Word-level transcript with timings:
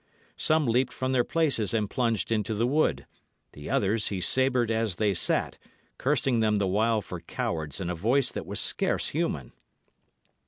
Some 0.37 0.65
leaped 0.65 0.91
from 0.91 1.11
their 1.11 1.23
places 1.23 1.75
and 1.75 1.87
plunged 1.87 2.31
into 2.31 2.55
the 2.55 2.65
wood; 2.65 3.05
the 3.51 3.69
others 3.69 4.07
he 4.07 4.19
sabred 4.19 4.71
as 4.71 4.95
they 4.95 5.13
sat, 5.13 5.59
cursing 5.99 6.39
them 6.39 6.55
the 6.55 6.65
while 6.65 7.03
for 7.03 7.19
cowards 7.21 7.79
in 7.79 7.87
a 7.87 7.93
voice 7.93 8.31
that 8.31 8.47
was 8.47 8.59
scarce 8.59 9.09
human. 9.09 9.53